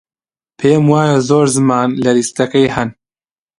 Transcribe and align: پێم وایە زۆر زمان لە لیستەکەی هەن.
پێم 0.59 0.83
وایە 0.91 1.17
زۆر 1.29 1.47
زمان 1.57 1.89
لە 2.03 2.11
لیستەکەی 2.17 2.67
هەن. 2.75 2.89